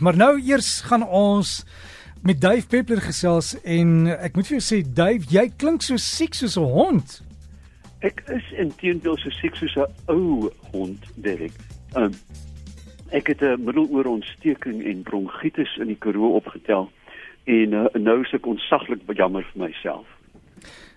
[0.00, 1.64] Maar nou eers gaan ons
[2.22, 6.34] met Dave Peppler gesels en ek moet vir jou sê Dave, jy klink so siek
[6.34, 7.22] soos 'n hond.
[8.00, 11.56] Ek is intedeel so siek soos 'n ou hond, Derek.
[11.96, 12.14] Um,
[13.10, 16.90] ek het 'n middelooorontsteking en bronkietis in die Karoo opgetel
[17.44, 20.06] en uh, nou is ek ontsaglik jammer vir myself.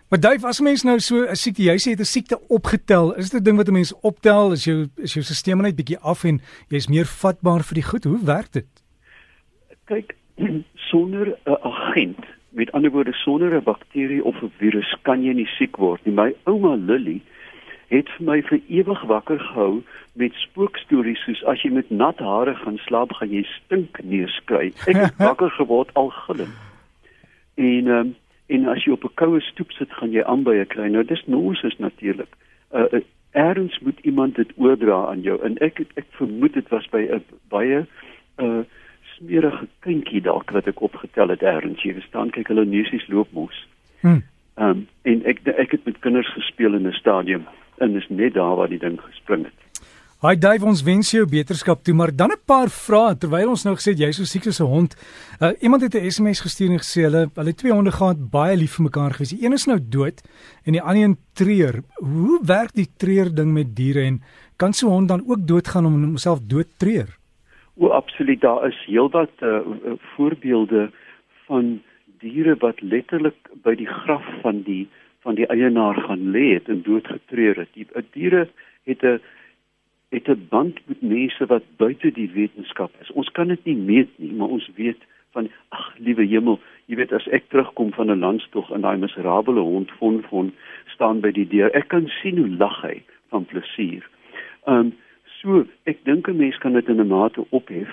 [0.10, 3.14] Maar Dave, as mens nou so 'n siekte, jy sê jy het 'n siekte opgetel,
[3.16, 6.00] is dit 'n ding wat 'n mens optel, is jou is jou stelsel net bietjie
[6.00, 8.04] af en jy's meer vatbaar vir die goed.
[8.04, 8.81] Hoe werk dit?
[9.86, 10.16] Kyk
[10.92, 15.50] sonder 'n agent met ander woorde sonder 'n bakterie of 'n virus kan jy nie
[15.58, 16.14] siek word nie.
[16.14, 17.22] My ouma Lily
[17.88, 22.56] het vir my vir ewig wakker gehou met spookstories soos as jy met nat hare
[22.56, 26.56] gaan slaap gaan jy stink neus kry ek het wakker geword al gillend.
[27.56, 28.16] En um,
[28.48, 30.88] en as jy op 'n koue stoep sit gaan jy aanbye kry.
[30.88, 32.32] Nou dis nonsens natuurlik.
[32.74, 35.40] Uh, uh, erns moet iemand dit oordra aan jou.
[35.44, 37.86] En ek ek vermoed dit was by 'n baie
[38.38, 38.64] uh
[39.22, 43.66] smerige kindjie dalk wat ek opgetel het eers jy verstaan kyk hulle neusies loop mos.
[44.02, 44.22] Hm.
[44.58, 47.46] Ehm um, en ek ek het met kinders gespeel in 'n stadion
[47.78, 49.60] en is net daar waar die ding gespring het.
[50.22, 53.76] Hi Dave, ons wens jou beterskap toe, maar dan 'n paar vrae terwyl ons nou
[53.76, 54.96] gesê jy so siek soos 'n hond.
[55.42, 58.76] Uh, iemand het 'n SMS gestuur en gesê hulle hulle twee honde gehad baie lief
[58.76, 59.30] vir mekaar gewees.
[59.30, 60.22] Die een is nou dood
[60.66, 61.84] en die ander een treur.
[61.94, 64.22] Hoe werk die treur ding met diere en
[64.58, 67.21] kan so 'n hond dan ook doodgaan om homself dood treur?
[67.82, 69.60] O, absoluut, daar is heelwat uh,
[69.98, 70.92] voorbeelde
[71.46, 71.82] van
[72.20, 74.84] diere wat letterlik by die graf van die
[75.26, 77.74] van die eienaar gaan lê het en doodgetreur het.
[77.74, 78.44] Die uh, diere
[78.86, 79.18] het 'n
[80.14, 83.12] het 'n band met mense wat buite die wetenskap is.
[83.12, 87.14] Ons kan dit nie meet nie, maar ons weet van ag liewe hemel, jy weet
[87.14, 90.54] as ek terugkom van 'n landstog en daai miserabele hond von von
[90.86, 94.10] staan by die deur, ek kan sien hoe lag hy van plesier.
[94.66, 94.94] Um
[95.42, 97.90] So, ek dink 'n mens kan dit in 'n mate ophef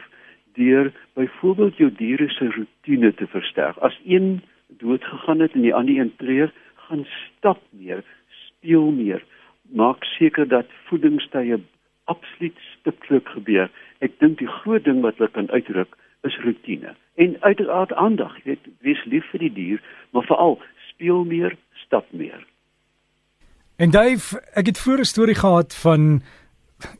[0.54, 3.76] deur byvoorbeeld jou diere se rotine te versterk.
[3.76, 9.24] As een dood gegaan het en die ander een treur, gaan stap meer, speel meer,
[9.62, 11.58] maak seker dat voedingstye
[12.04, 13.70] absoluut stiptelik gebeur.
[13.98, 16.94] Ek dink die groot ding wat hulle kan uitdruk is rotine.
[17.14, 22.06] En uiteraard aandag, jy weet, wees lief vir die dier, maar veral speel meer, stap
[22.10, 22.46] meer.
[23.78, 26.22] En Dave, ek het voor 'n storie gehad van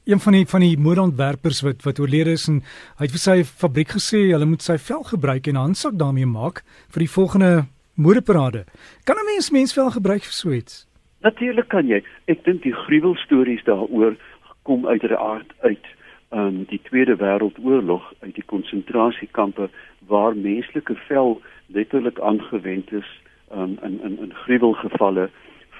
[0.04, 2.62] een van die van die modeontwerpers wat wat oorlede is en
[2.98, 6.62] hy het vir sy fabriek gesê hulle moet sy vel gebruik en handsak daarmee maak
[6.94, 7.52] vir die volgende
[7.94, 8.64] modeparade.
[9.04, 10.86] Kan 'n mens mensvel gebruik vir so iets?
[11.20, 12.02] Natuurlik kan jy.
[12.26, 14.16] Ek dink die gruwelstories daaroor
[14.62, 15.86] kom uit die aard uit
[16.30, 19.68] um die Tweede Wêreldoorlog uit die konsentrasiekampe
[20.06, 23.08] waar menslike vel letterlik aangewend is
[23.50, 25.30] um in in in gruwelgevalle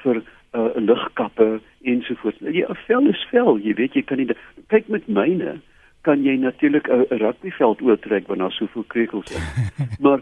[0.02, 0.22] vir
[0.52, 2.38] uh, ligkappe ensovoorts.
[2.40, 4.30] Jy 'n vel is vel, jy weet jy kan nie
[4.68, 5.60] kyk met myne
[6.02, 9.46] kan jy natuurlik 'n rugbyveld oortrek want daar soveel krekels is.
[10.04, 10.20] maar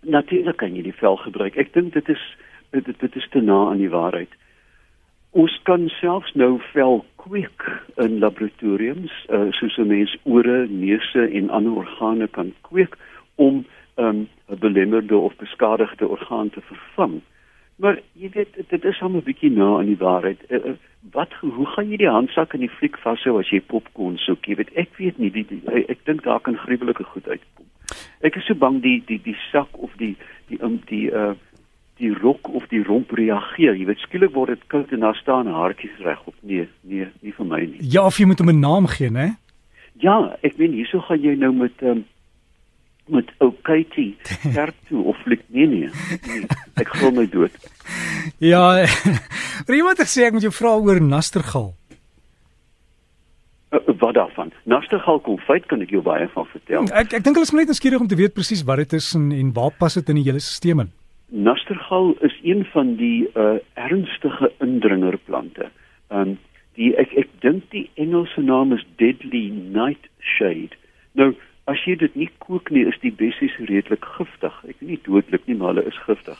[0.00, 1.56] natuurlik kan jy die vel gebruik.
[1.56, 2.24] Ek dink dit is
[2.70, 4.30] dit, dit is te na aan die waarheid.
[5.30, 7.64] Ons kan selfs nou vel kweek
[7.96, 12.96] in laboratoriums, uh, soos 'n mens ore, neuse en ander organe kan kweek
[13.34, 13.64] om
[13.96, 17.20] um, 'n belemmerde of beskadigde orgaan te vervang.
[17.76, 20.40] Maar jy weet dit is hom 'n bietjie na aan die waarheid.
[20.48, 20.76] Uh,
[21.12, 24.46] wat hoe gaan jy die handsak in die fliek vashou as jy popcorn soek?
[24.46, 27.66] Jy weet ek weet nie die, die ek dink daar kan gruwelike goed uitkom.
[28.20, 30.16] Ek is so bang die die die sak of die
[30.48, 31.34] die um, die uh
[31.96, 33.72] die rok of die romp reageer.
[33.72, 36.34] Jy weet skielik word dit koud en daar staan haartjies reg op.
[36.42, 37.80] Nee, nee, nie vir my nie.
[37.80, 39.36] Ja, of jy moet hom 'n naam gee, né?
[40.00, 42.04] Ja, ek weet hierso gaan jy nou met um,
[43.06, 44.16] met ou Katie
[44.56, 45.90] kerk toe of flik nee nee.
[46.26, 46.44] nee
[46.74, 47.54] ek glo my dood.
[48.38, 48.84] Ja.
[49.66, 51.72] Maar iemand het gesê ek moet jou vra oor Nastergal.
[53.70, 54.52] Uh, wat daarvan?
[54.62, 56.86] Nastergal kom feit kan ek jou baie van vertel.
[56.92, 59.32] Ek ek dink hulle is net nuuskierig om te weet presies wat dit is en
[59.34, 60.92] en waar pas dit in die hele stelsel in.
[61.46, 65.70] Nastergal is een van die uh ernstige indringerplante.
[66.14, 66.36] Um
[66.78, 70.76] die ek ek dink die Engelse naam is deadly nightshade.
[71.18, 71.32] Nou
[71.66, 74.54] As jy dit nie kook nie, is die bessies redelik giftig.
[74.70, 76.38] Ek weet nie dodelik nie, maar hulle is giftig.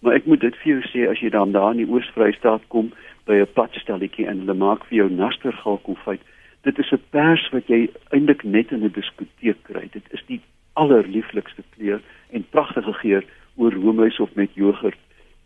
[0.00, 2.88] Maar ek moet dit vir jou sê as jy dan daar in die Oos-Vrystaat kom
[3.28, 6.24] by 'n padstelletjie en hulle maak vir jou nastergalkonfyt.
[6.64, 9.90] Dit is 'n pers wat jy eintlik net in 'n diskoteek kry.
[9.92, 10.40] Dit is die
[10.72, 12.00] allerlieflikste kleur
[12.30, 13.24] en pragtige geur
[13.56, 14.98] oor roomys of met jogurt.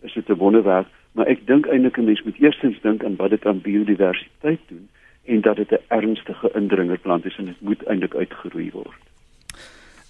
[0.03, 3.31] Is dit 'n wonderwerk, maar ek dink eintlik 'n mens moet eerstens dink aan wat
[3.31, 4.89] dit aan biodiversiteit doen
[5.25, 9.16] en dat dit 'n ernstige indringerplant is en dit moet eintlik uitgeroei word.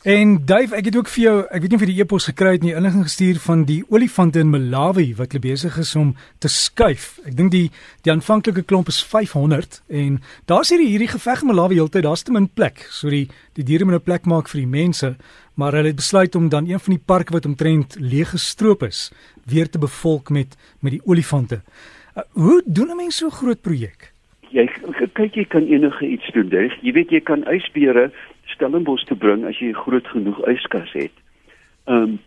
[0.07, 2.53] En Dave, ek het ook vir jou, ek weet nie of jy die e-pos gekry
[2.55, 6.47] het nie, inligting gestuur van die olifante in Malawi wat hulle besig is om te
[6.47, 7.09] skuif.
[7.27, 7.65] Ek dink die
[8.07, 12.31] die aanvanklike klomp is 500 en daar's hierdie hierdie geveg in Malawi heeltyd, daar's te
[12.31, 12.87] min plek.
[12.95, 13.25] So die
[13.59, 15.17] die diere moet 'n plek maak vir die mense,
[15.59, 19.11] maar hulle het besluit om dan een van die parke wat omtrent leeg gestroop is,
[19.45, 21.63] weer te bevolk met met die olifante.
[22.15, 24.15] Uh, hoe doen 'n mens so 'n groot projek?
[24.51, 24.67] Jy
[25.13, 26.51] kyk jy kan enige iets doen.
[26.83, 28.11] Jy weet jy kan ysbeere
[28.47, 31.13] Stellenbosch te bring as jy 'n groot genoeg yskas het.
[31.87, 32.19] Ehm um,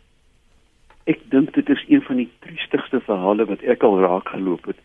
[1.05, 4.77] ek dink dit is een van die triestigste verhale wat ek al raak geloop het.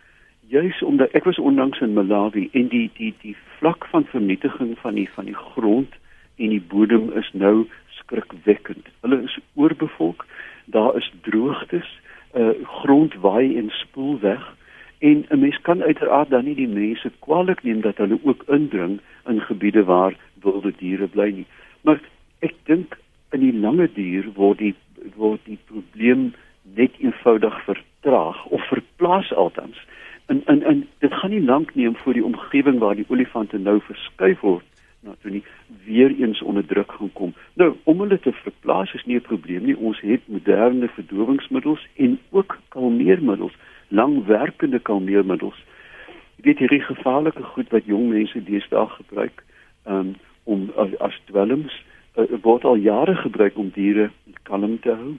[0.48, 4.94] Juis omdat ek was onlangs in Malawi en die die die vlak van vernietiging van
[4.94, 5.92] die van die grond
[6.36, 8.88] en die bodem is nou skrikwekkend.
[9.00, 10.26] Hulle is oorbevolk.
[10.64, 11.88] Daar is droogtes,
[12.34, 12.52] uh
[12.82, 14.54] grond waai en spoel weg
[14.98, 18.98] en 'n mens kan uiteraard dan nie die mense kwaliek neem dat hulle ook indring
[19.30, 21.46] in gebiede waar wilde diere bly nie.
[21.82, 22.00] Maar
[22.40, 22.98] ek dink
[23.36, 24.74] in die lange duur word die
[25.20, 26.32] word die probleem
[26.76, 29.80] net eenvoudig vertraag of verplaas altans.
[30.32, 33.80] En en en dit gaan nie lank neem voor die omgewing waar die olifante nou
[33.80, 34.64] verskuif word
[35.04, 35.42] nou toe nie
[35.84, 37.34] weer eens onder druk gaan kom.
[37.60, 39.76] Nou om hulle te verplaas is nie 'n probleem nie.
[39.76, 43.52] Ons het moderne verdowingsmiddels en ook kalmeermiddels,
[43.88, 45.64] langwerkende kalmeermiddels.
[46.44, 49.44] Weet hierdie gevaarlike goed wat jong mense deesdae gebruik,
[49.88, 50.14] um,
[50.44, 51.72] om as, as dwelms
[52.16, 54.10] uh, word al jare gebruik om diere
[54.48, 55.14] kalm te hou.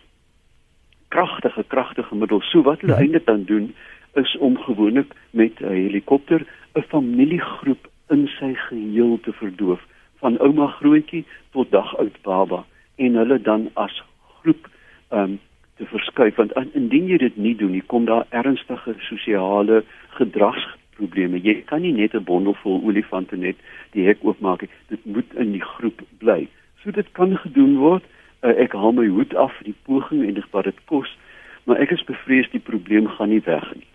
[1.13, 2.49] Kragtige kragtige middels.
[2.51, 3.01] So wat hulle mhm.
[3.01, 3.73] eintlik dan doen
[4.21, 6.45] is om gewoonlik met 'n helikopter
[6.75, 9.81] 'n familiegroep in sy geheel te verdoof
[10.21, 12.63] van ouma grootjie tot dag oud baba
[12.95, 14.03] en hulle dan as
[14.39, 14.69] groep
[15.09, 15.39] um,
[15.75, 19.83] te verskuif want indien jy dit nie doen nie kom daar ernstige sosiale
[20.19, 21.41] gedrags probleme.
[21.41, 23.55] Jy kan nie net 'n bondel vol olifante net
[23.91, 24.69] die hek oopmaak nie.
[24.89, 26.47] Dit moet in die groep bly.
[26.83, 28.03] So dit kan gedoen word.
[28.43, 31.17] Uh, ek haal my hoed af vir die poging en dit wat dit kos,
[31.63, 33.87] maar ek is bevrees die probleem gaan nie weg nie.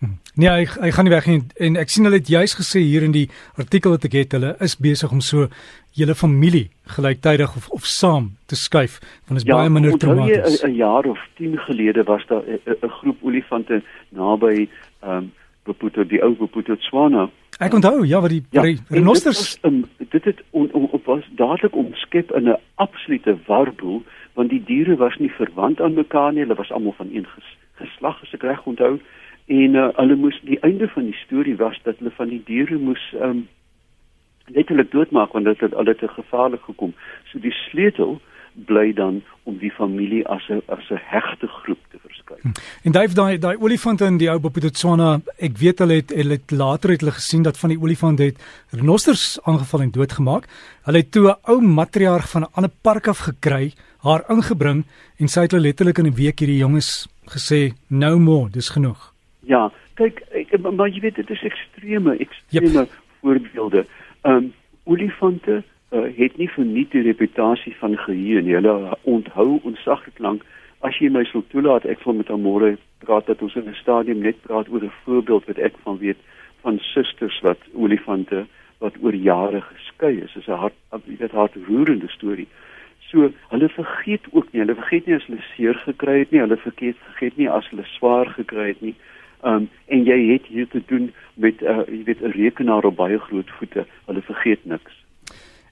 [0.00, 0.16] Hm.
[0.34, 3.04] Nee, hy hy gaan nie weg nie en ek sien hulle het juis gesê hier
[3.04, 3.26] in die
[3.60, 5.48] artikel wat ek het, hulle is besig om so
[5.98, 8.96] julle familie gelyktydig of of saam te skuif
[9.28, 10.62] want is ja, baie minder traumaties.
[10.62, 14.68] Ja, 'n jaar of 10 gelede was daar 'n groep olifante naby
[15.02, 15.30] ehm um,
[15.64, 17.28] Boputo die ou Boputo Tswana.
[17.60, 21.26] Ek onthou ja wat die ja, renosters dit, um, dit het on, on, on, was
[21.36, 24.02] dadelik omskep in 'n absolute warboel
[24.34, 27.56] want die diere was nie verwant aan mekaar nie, hulle was almal van een ges,
[27.74, 29.00] geslag as ek reg onthou
[29.46, 32.78] en uh, hulle moes die einde van die storie was dat hulle van die diere
[32.78, 33.48] moes um,
[34.54, 36.94] letterlik doodmaak want dit het hulle te gevaarlik gekom.
[37.30, 38.20] So die sleutel
[38.70, 41.98] bly dan om die familie as 'n as 'n hegte groep te
[42.30, 42.52] verskyn.
[42.52, 42.86] Hm.
[42.86, 46.50] En daai daai daai olifante in die ou Botswana, ek weet hulle het hulle het
[46.50, 48.38] later het hulle gesien dat van die olifante het
[48.70, 50.48] renosters aangeval en doodgemaak.
[50.86, 53.72] Hulle het toe 'n ou matriarg van 'n ander park af gekry,
[54.02, 54.84] haar ingebring
[55.18, 59.12] en sy het hulle letterlik in 'n week hierdie jonges gesê no more, dis genoeg.
[59.46, 62.90] Ja, kyk, ek, maar jy weet dit is ekstreme, ekstreme yep.
[63.20, 63.86] voorbeelde.
[64.22, 64.52] Ehm um,
[64.84, 68.54] olifante uh, het nie verniet die reputasie van geheue nie.
[68.54, 70.42] Hulle onthou onsaglik lank.
[70.80, 74.22] As jy my sou toelaat, ek wil met môre praat dat ons in 'n stadium
[74.24, 76.16] net praat oor 'n voorbeeld wat ek van weet
[76.62, 78.46] van susters wat olifante
[78.78, 80.32] wat oor jare geskei is.
[80.32, 80.74] Dit is 'n hart,
[81.04, 82.48] jy weet, hartroerende storie.
[83.10, 84.60] So, hulle vergeet ook nie.
[84.60, 86.40] Hulle vergeet nie as hulle seer gekry het nie.
[86.40, 88.94] Hulle vergeet vergeet nie as hulle swaar gekry het nie.
[89.42, 92.96] Um en jy het hier te doen met 'n uh, jy weet 'n rekenaar op
[92.96, 93.86] baie groot voete.
[94.06, 94.99] Hulle vergeet niks.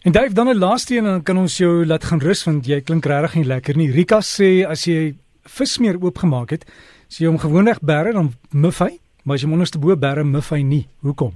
[0.02, 2.66] En Dave, dan 'n laaste een en dan kan ons jou laat gaan rus want
[2.66, 3.90] jy klink regtig nie lekker nie.
[3.90, 6.64] Rika sê as jy vismeer oopgemaak het,
[7.08, 10.24] sê jy hom gewoonlik bære dan muff hy, maar as jy hom onderste bo bære
[10.24, 10.86] muff hy nie.
[11.00, 11.32] Hoekom?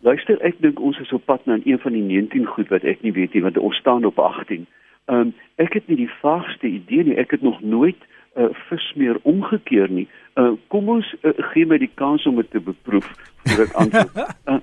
[0.00, 3.02] Luister, ek dink ons is op pad na een van die 19 goed wat ek
[3.02, 4.66] nie weet nie want ons staan op 18.
[5.08, 7.16] Ehm um, ek het nie die vaagste idee nie.
[7.16, 7.98] Ek het nog nooit
[8.36, 10.08] 'n uh, vismeer omgekeer nie.
[10.34, 13.08] Uh, kom ons uh, gee my die kans om dit te beproef
[13.44, 14.16] voordat ek antwoord.
[14.46, 14.60] Uh,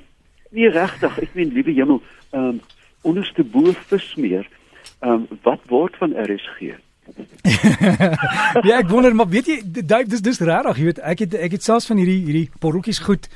[0.52, 1.20] nie regtig.
[1.20, 2.62] Ek meen liewe hemel, ehm um,
[3.02, 4.48] onderste bo vismeer.
[5.00, 6.75] Ehm um, wat word van RSG?
[8.66, 11.58] ja, ek wonder maar weet jy Dave dis dis regtig, jy weet ek het ek
[11.58, 13.30] het selfs van hierdie hierdie porroetjies goed.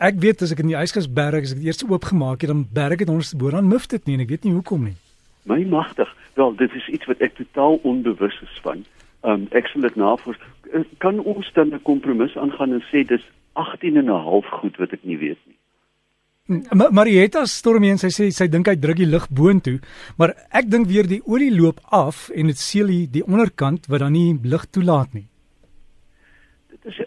[0.00, 2.64] Ek weet as ek in die yskas berg as ek dit eers oopgemaak het, dan
[2.64, 4.96] berg dit onderste bo dan muf dit nie en ek weet nie hoekom nie.
[5.48, 6.08] My magtig.
[6.38, 8.84] Wel, dit is iets wat ek totaal onbewus is van.
[9.26, 10.40] Ehm um, ek sal dit navors.
[11.04, 14.96] Kan ons dan 'n kompromis aangaan en sê dis 18 en 'n half goed wat
[14.96, 15.59] ek nie weet nie.
[16.50, 19.78] Marietta storm hier en sy sê sy dink hy druk die lug boontoe,
[20.18, 24.16] maar ek dink weer die olie loop af en dit seël die onderkant wat dan
[24.16, 25.26] nie lug toelaat nie.
[26.74, 27.00] Dit is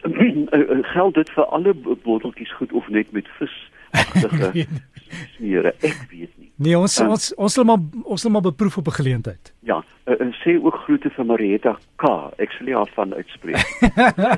[0.95, 3.55] geld dit vir alle botteltjies goed of net met vis
[3.91, 4.67] agtige
[5.35, 5.73] smere.
[5.81, 6.51] Ek weet nie.
[6.63, 9.53] Nee, ons um, ons ons sal maar ons sal maar beproef op 'n geleentheid.
[9.67, 12.09] Ja, uh, uh, sê ook groete vir Marietta K.
[12.41, 13.63] Ek sal nie daarvan uitspreek.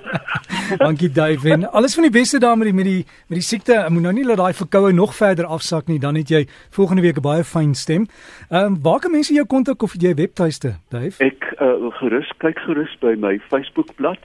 [0.84, 1.10] Dankie
[1.54, 3.80] en alles van die beste daar met die met die met die siekte.
[3.86, 7.02] Ek moet nou nie laat daai verkoue nog verder afsak nie, dan het jy volgende
[7.02, 8.08] week 'n baie fyn stem.
[8.50, 11.24] Ehm um, waar kan mense jou kontak of jy webtuiste, Dave?
[11.24, 14.22] Ek uh, gerus kyk gerus by my Facebookblad,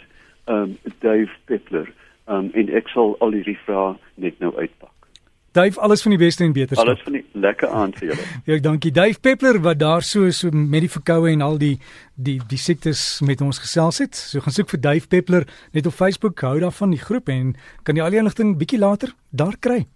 [0.46, 1.88] ehm um, Dave Peppler.
[2.28, 4.99] Ehm um, en ek sal al hierdie vrae net nou uitpak.
[5.52, 6.86] Dave, alles van die beste en beterskap.
[6.86, 8.26] Alles van die lekker aand vir julle.
[8.48, 8.92] Ja, dankie.
[8.94, 11.76] Dave Peppler wat daar so so met die verkoue en al die
[12.14, 14.14] die die siektes met ons gesels het.
[14.14, 17.98] So gaan soek vir Dave Peppler net op Facebook, hou daarvan die groep en kan
[17.98, 19.86] jy al die inligting bietjie later daar kry.